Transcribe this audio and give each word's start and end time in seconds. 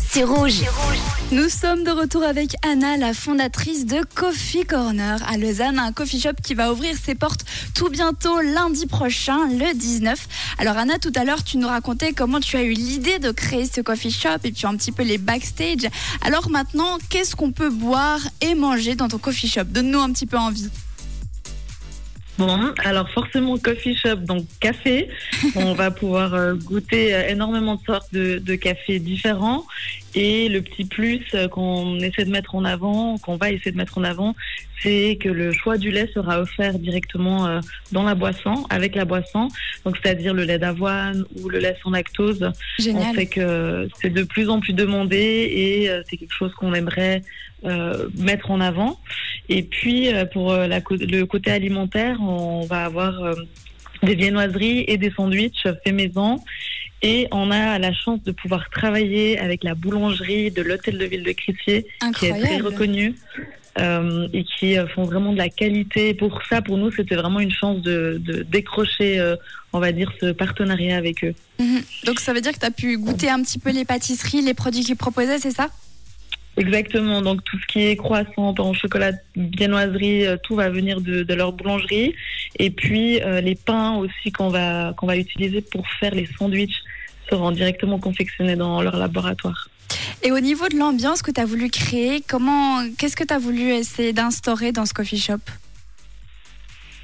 C'est 0.00 0.24
rouge. 0.24 0.62
Nous 1.30 1.48
sommes 1.48 1.84
de 1.84 1.92
retour 1.92 2.24
avec 2.24 2.56
Anna, 2.66 2.96
la 2.96 3.14
fondatrice 3.14 3.86
de 3.86 4.00
Coffee 4.16 4.64
Corner 4.64 5.20
à 5.28 5.38
Lausanne, 5.38 5.78
un 5.78 5.92
coffee 5.92 6.18
shop 6.18 6.32
qui 6.42 6.54
va 6.54 6.72
ouvrir 6.72 6.96
ses 7.00 7.14
portes 7.14 7.44
tout 7.72 7.88
bientôt 7.88 8.40
lundi 8.40 8.86
prochain, 8.86 9.46
le 9.46 9.72
19. 9.72 10.26
Alors 10.58 10.76
Anna, 10.76 10.98
tout 10.98 11.12
à 11.14 11.24
l'heure, 11.24 11.44
tu 11.44 11.56
nous 11.56 11.68
racontais 11.68 12.12
comment 12.12 12.40
tu 12.40 12.56
as 12.56 12.62
eu 12.62 12.72
l'idée 12.72 13.20
de 13.20 13.30
créer 13.30 13.64
ce 13.64 13.80
coffee 13.80 14.10
shop 14.10 14.40
et 14.42 14.50
puis 14.50 14.66
un 14.66 14.74
petit 14.74 14.90
peu 14.90 15.04
les 15.04 15.18
backstage. 15.18 15.88
Alors 16.22 16.50
maintenant, 16.50 16.98
qu'est-ce 17.08 17.36
qu'on 17.36 17.52
peut 17.52 17.70
boire 17.70 18.20
et 18.40 18.56
manger 18.56 18.96
dans 18.96 19.06
ton 19.06 19.18
coffee 19.18 19.48
shop? 19.48 19.64
Donne-nous 19.64 20.00
un 20.00 20.10
petit 20.10 20.26
peu 20.26 20.36
envie. 20.36 20.68
Bon, 22.40 22.72
alors 22.84 23.10
forcément 23.10 23.58
coffee 23.58 23.94
shop, 23.94 24.16
donc 24.16 24.46
café. 24.60 25.10
On 25.56 25.74
va 25.74 25.90
pouvoir 25.90 26.32
euh, 26.32 26.54
goûter 26.54 27.14
euh, 27.14 27.28
énormément 27.28 27.74
de 27.74 27.82
sortes 27.82 28.14
de, 28.14 28.38
de 28.38 28.54
cafés 28.54 28.98
différents. 28.98 29.66
Et 30.14 30.48
le 30.48 30.62
petit 30.62 30.86
plus 30.86 31.22
euh, 31.34 31.48
qu'on 31.48 31.98
essaie 31.98 32.24
de 32.24 32.30
mettre 32.30 32.54
en 32.54 32.64
avant, 32.64 33.18
qu'on 33.18 33.36
va 33.36 33.50
essayer 33.50 33.72
de 33.72 33.76
mettre 33.76 33.98
en 33.98 34.04
avant, 34.04 34.34
c'est 34.82 35.18
que 35.20 35.28
le 35.28 35.52
choix 35.52 35.76
du 35.76 35.90
lait 35.90 36.08
sera 36.14 36.40
offert 36.40 36.78
directement 36.78 37.60
dans 37.92 38.04
la 38.04 38.14
boisson, 38.14 38.66
avec 38.70 38.94
la 38.94 39.04
boisson. 39.04 39.48
Donc 39.84 39.98
c'est-à-dire 40.02 40.32
le 40.32 40.44
lait 40.44 40.58
d'avoine 40.58 41.26
ou 41.42 41.50
le 41.50 41.58
lait 41.58 41.76
sans 41.82 41.90
lactose. 41.90 42.50
Génial. 42.78 43.10
On 43.10 43.14
sait 43.14 43.26
que 43.26 43.86
c'est 44.00 44.08
de 44.08 44.22
plus 44.22 44.48
en 44.48 44.60
plus 44.60 44.72
demandé 44.72 45.18
et 45.18 45.90
c'est 46.08 46.16
quelque 46.16 46.32
chose 46.32 46.54
qu'on 46.54 46.72
aimerait 46.72 47.20
mettre 48.16 48.50
en 48.50 48.62
avant. 48.62 48.98
Et 49.50 49.62
puis 49.62 50.08
pour 50.32 50.54
la, 50.54 50.80
le 50.90 51.24
côté 51.24 51.50
alimentaire, 51.50 52.18
on 52.22 52.62
va 52.62 52.84
avoir 52.84 53.12
des 54.02 54.14
viennoiseries 54.14 54.84
et 54.88 54.96
des 54.96 55.10
sandwichs 55.10 55.62
faits 55.62 55.92
maison. 55.92 56.38
Et 57.02 57.26
on 57.32 57.50
a 57.50 57.78
la 57.78 57.92
chance 57.92 58.22
de 58.22 58.32
pouvoir 58.32 58.70
travailler 58.70 59.38
avec 59.38 59.64
la 59.64 59.74
boulangerie 59.74 60.50
de 60.50 60.62
l'hôtel 60.62 60.98
de 60.98 61.04
ville 61.04 61.24
de 61.24 61.32
Crissier, 61.32 61.86
qui 62.18 62.26
est 62.26 62.40
très 62.40 62.58
reconnue. 62.58 63.14
Euh, 63.78 64.26
et 64.32 64.42
qui 64.42 64.76
font 64.94 65.04
vraiment 65.04 65.32
de 65.32 65.38
la 65.38 65.48
qualité. 65.48 66.12
Pour 66.12 66.40
ça, 66.50 66.60
pour 66.60 66.76
nous, 66.76 66.90
c'était 66.90 67.14
vraiment 67.14 67.38
une 67.38 67.52
chance 67.52 67.80
de, 67.82 68.20
de 68.22 68.42
décrocher, 68.42 69.20
euh, 69.20 69.36
on 69.72 69.78
va 69.78 69.92
dire, 69.92 70.12
ce 70.20 70.32
partenariat 70.32 70.96
avec 70.96 71.22
eux. 71.24 71.34
Mhm. 71.60 71.80
Donc 72.04 72.18
ça 72.18 72.32
veut 72.32 72.40
dire 72.40 72.52
que 72.52 72.58
tu 72.58 72.66
as 72.66 72.72
pu 72.72 72.98
goûter 72.98 73.30
un 73.30 73.40
petit 73.42 73.60
peu 73.60 73.70
les 73.70 73.84
pâtisseries, 73.84 74.42
les 74.42 74.54
produits 74.54 74.82
qu'ils 74.82 74.96
proposaient, 74.96 75.38
c'est 75.38 75.52
ça? 75.52 75.68
Exactement, 76.56 77.22
donc 77.22 77.42
tout 77.44 77.58
ce 77.58 77.66
qui 77.66 77.86
est 77.86 77.96
croissant, 77.96 78.52
pain 78.54 78.64
au 78.64 78.74
chocolat, 78.74 79.12
viennoiserie, 79.36 80.26
euh, 80.26 80.36
tout 80.42 80.56
va 80.56 80.68
venir 80.68 81.00
de, 81.00 81.22
de 81.22 81.34
leur 81.34 81.52
boulangerie. 81.52 82.14
Et 82.58 82.70
puis 82.70 83.22
euh, 83.22 83.40
les 83.40 83.54
pains 83.54 83.94
aussi 83.96 84.32
qu'on 84.32 84.48
va, 84.48 84.92
qu'on 84.96 85.06
va 85.06 85.16
utiliser 85.16 85.62
pour 85.62 85.86
faire 86.00 86.14
les 86.14 86.28
sandwichs 86.38 86.82
seront 87.28 87.52
directement 87.52 87.98
confectionnés 87.98 88.56
dans 88.56 88.82
leur 88.82 88.96
laboratoire. 88.96 89.68
Et 90.22 90.32
au 90.32 90.40
niveau 90.40 90.68
de 90.68 90.76
l'ambiance 90.76 91.22
que 91.22 91.30
tu 91.30 91.40
as 91.40 91.46
voulu 91.46 91.70
créer, 91.70 92.22
comment, 92.28 92.82
qu'est-ce 92.98 93.16
que 93.16 93.24
tu 93.24 93.32
as 93.32 93.38
voulu 93.38 93.72
essayer 93.72 94.12
d'instaurer 94.12 94.72
dans 94.72 94.84
ce 94.84 94.92
coffee 94.92 95.18
shop? 95.18 95.38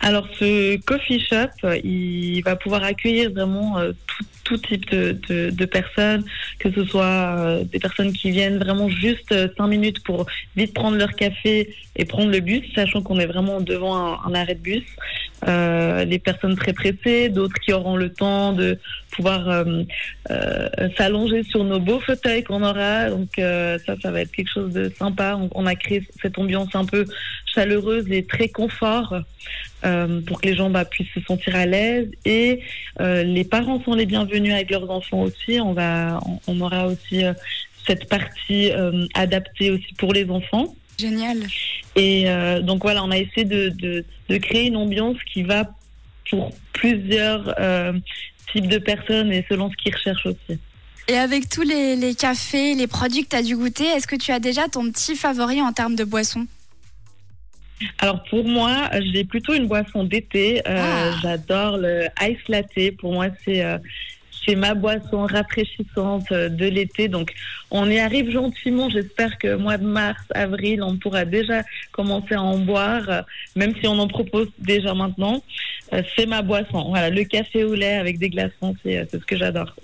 Alors 0.00 0.28
ce 0.38 0.76
coffee 0.82 1.20
shop, 1.20 1.68
il 1.82 2.42
va 2.42 2.56
pouvoir 2.56 2.84
accueillir 2.84 3.30
vraiment 3.30 3.78
euh, 3.78 3.92
tout, 4.06 4.24
tout, 4.46 4.58
type 4.58 4.88
de, 4.90 5.50
de, 5.50 5.64
personnes, 5.64 6.24
que 6.60 6.70
ce 6.70 6.84
soit 6.84 7.04
euh, 7.04 7.64
des 7.64 7.80
personnes 7.80 8.12
qui 8.12 8.30
viennent 8.30 8.58
vraiment 8.58 8.88
juste 8.88 9.32
euh, 9.32 9.48
cinq 9.56 9.66
minutes 9.66 10.02
pour 10.04 10.26
vite 10.54 10.72
prendre 10.72 10.96
leur 10.96 11.12
café 11.14 11.74
et 11.96 12.04
prendre 12.04 12.30
le 12.30 12.40
bus, 12.40 12.62
sachant 12.74 13.02
qu'on 13.02 13.18
est 13.18 13.26
vraiment 13.26 13.60
devant 13.60 13.96
un, 14.24 14.34
arrêt 14.34 14.54
de 14.54 14.60
bus. 14.60 14.84
Euh, 15.46 16.06
des 16.06 16.18
personnes 16.18 16.56
très 16.56 16.72
pressées, 16.72 17.28
d'autres 17.28 17.58
qui 17.60 17.72
auront 17.72 17.96
le 17.96 18.10
temps 18.10 18.54
de 18.54 18.78
pouvoir 19.10 19.48
euh, 19.48 19.82
euh, 20.30 20.68
s'allonger 20.96 21.42
sur 21.42 21.62
nos 21.62 21.78
beaux 21.78 22.00
fauteuils 22.00 22.42
qu'on 22.42 22.62
aura. 22.62 23.10
Donc 23.10 23.28
ça, 23.36 23.94
ça 24.00 24.10
va 24.10 24.22
être 24.22 24.32
quelque 24.32 24.50
chose 24.50 24.72
de 24.72 24.90
sympa. 24.98 25.38
On, 25.52 25.66
a 25.66 25.74
créé 25.74 26.06
cette 26.22 26.38
ambiance 26.38 26.74
un 26.74 26.84
peu 26.84 27.04
chaleureuse 27.56 28.06
et 28.10 28.24
très 28.24 28.48
confort 28.48 29.16
pour 30.26 30.40
que 30.40 30.46
les 30.46 30.54
gens 30.54 30.70
bah, 30.70 30.84
puissent 30.84 31.12
se 31.14 31.20
sentir 31.20 31.56
à 31.56 31.66
l'aise. 31.66 32.08
Et 32.24 32.60
les 33.00 33.44
parents 33.44 33.82
sont 33.82 33.94
les 33.94 34.06
bienvenus 34.06 34.52
avec 34.52 34.70
leurs 34.70 34.88
enfants 34.90 35.22
aussi. 35.22 35.60
On 35.60 35.72
va, 35.72 36.20
on, 36.26 36.38
on 36.46 36.60
aura 36.60 36.86
aussi 36.86 37.24
cette 37.86 38.08
partie 38.08 38.70
adaptée 39.14 39.70
aussi 39.70 39.92
pour 39.98 40.12
les 40.12 40.30
enfants. 40.30 40.74
Génial. 40.98 41.38
Et 41.94 42.28
euh, 42.28 42.60
donc 42.60 42.82
voilà, 42.82 43.04
on 43.04 43.10
a 43.10 43.18
essayé 43.18 43.44
de, 43.44 43.68
de, 43.68 44.04
de, 44.28 44.36
créer 44.38 44.66
une 44.66 44.76
ambiance 44.76 45.16
qui 45.32 45.42
va 45.42 45.64
pour 46.30 46.52
plusieurs 46.72 47.54
euh, 47.58 47.92
types 48.52 48.68
de 48.68 48.78
personnes 48.78 49.32
et 49.32 49.44
selon 49.48 49.70
ce 49.70 49.76
qu'ils 49.76 49.94
recherchent 49.94 50.26
aussi. 50.26 50.58
Et 51.08 51.16
avec 51.16 51.48
tous 51.48 51.62
les, 51.62 51.96
les 51.96 52.14
cafés, 52.14 52.74
les 52.74 52.86
produits 52.86 53.24
que 53.24 53.28
tu 53.30 53.36
as 53.36 53.42
dû 53.42 53.56
goûter, 53.56 53.84
est-ce 53.84 54.06
que 54.06 54.16
tu 54.16 54.32
as 54.32 54.40
déjà 54.40 54.68
ton 54.68 54.90
petit 54.90 55.14
favori 55.14 55.62
en 55.62 55.72
termes 55.72 55.94
de 55.94 56.04
boisson? 56.04 56.46
Alors 57.98 58.22
pour 58.24 58.44
moi, 58.44 58.90
j'ai 59.12 59.24
plutôt 59.24 59.54
une 59.54 59.66
boisson 59.66 60.04
d'été. 60.04 60.60
Euh, 60.66 60.76
ah. 60.78 61.14
J'adore 61.22 61.78
le 61.78 62.06
ice 62.22 62.48
latte. 62.48 62.96
Pour 62.98 63.12
moi, 63.12 63.26
c'est 63.44 63.64
euh, 63.64 63.78
c'est 64.44 64.54
ma 64.54 64.74
boisson 64.74 65.26
rafraîchissante 65.26 66.32
de 66.32 66.66
l'été. 66.66 67.08
Donc, 67.08 67.32
on 67.72 67.90
y 67.90 67.98
arrive 67.98 68.30
gentiment. 68.30 68.88
J'espère 68.88 69.38
que 69.38 69.56
mois 69.56 69.76
de 69.76 69.84
mars, 69.84 70.22
avril, 70.34 70.82
on 70.84 70.96
pourra 70.96 71.24
déjà 71.24 71.64
commencer 71.90 72.34
à 72.34 72.42
en 72.42 72.58
boire, 72.58 73.24
même 73.56 73.74
si 73.80 73.88
on 73.88 73.98
en 73.98 74.06
propose 74.06 74.48
déjà 74.60 74.94
maintenant. 74.94 75.42
C'est 76.16 76.26
ma 76.26 76.42
boisson. 76.42 76.90
Voilà, 76.90 77.10
le 77.10 77.24
café 77.24 77.64
au 77.64 77.74
lait 77.74 77.96
avec 77.96 78.18
des 78.18 78.30
glaçons, 78.30 78.76
c'est 78.84 79.10
ce 79.10 79.16
que 79.16 79.36
j'adore. 79.36 79.74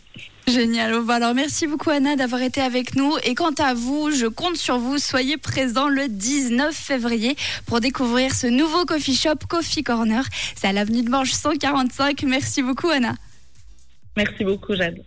Génial. 0.47 0.92
Alors 1.08 1.34
merci 1.34 1.66
beaucoup 1.66 1.91
Anna 1.91 2.16
d'avoir 2.16 2.42
été 2.42 2.60
avec 2.60 2.97
nous. 2.97 3.12
Et 3.25 3.34
quant 3.34 3.54
à 3.58 3.75
vous, 3.75 4.10
je 4.10 4.26
compte 4.26 4.56
sur 4.56 4.78
vous. 4.78 4.98
Soyez 4.98 5.36
présents 5.36 5.88
le 5.88 6.08
19 6.08 6.75
février 6.75 7.36
pour 7.66 7.80
découvrir 7.80 8.34
ce 8.34 8.47
nouveau 8.48 8.84
coffee 8.84 9.14
shop 9.14 9.47
Coffee 9.48 9.82
Corner. 9.82 10.25
C'est 10.56 10.66
à 10.66 10.72
l'avenue 10.72 11.02
de 11.02 11.10
Manche 11.10 11.32
145. 11.32 12.25
Merci 12.25 12.62
beaucoup 12.62 12.88
Anna. 12.88 13.14
Merci 14.16 14.44
beaucoup, 14.44 14.75
Jade. 14.75 14.98